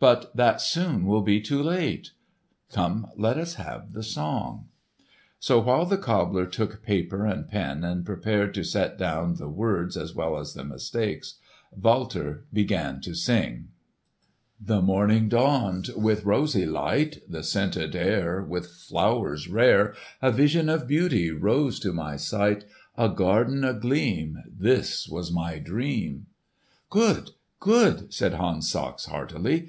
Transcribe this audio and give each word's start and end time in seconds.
"But 0.00 0.30
that 0.36 0.60
soon 0.60 1.06
will 1.06 1.22
be 1.22 1.40
too 1.40 1.60
late." 1.60 2.12
"Come 2.70 3.08
let 3.16 3.36
us 3.36 3.54
have 3.54 3.94
the 3.94 4.04
song." 4.04 4.68
So 5.40 5.58
while 5.58 5.86
the 5.86 5.98
cobbler 5.98 6.46
took 6.46 6.84
paper 6.84 7.26
and 7.26 7.48
pen 7.48 7.82
and 7.82 8.06
prepared 8.06 8.54
to 8.54 8.62
set 8.62 8.96
down 8.96 9.34
the 9.34 9.48
words 9.48 9.96
as 9.96 10.14
well 10.14 10.38
as 10.38 10.54
the 10.54 10.62
mistakes, 10.62 11.40
Walter 11.74 12.44
began 12.52 13.00
to 13.00 13.14
sing: 13.14 13.70
"The 14.60 14.80
morning 14.80 15.28
dawned 15.28 15.88
with 15.96 16.24
rosy 16.24 16.64
light; 16.64 17.20
The 17.28 17.42
scented 17.42 17.96
air— 17.96 18.40
With 18.40 18.68
flowers 18.70 19.48
rare— 19.48 19.96
A 20.22 20.30
vision 20.30 20.68
of 20.68 20.86
beauty 20.86 21.32
rose 21.32 21.80
to 21.80 21.92
my 21.92 22.14
sight; 22.14 22.64
A 22.96 23.08
garden 23.08 23.64
a 23.64 23.74
gleam 23.74 24.44
This 24.48 25.08
was 25.08 25.32
my 25.32 25.58
dream!" 25.58 26.26
"Good, 26.88 27.30
good!" 27.58 28.14
said 28.14 28.34
Hans 28.34 28.70
Sachs 28.70 29.06
heartily. 29.06 29.66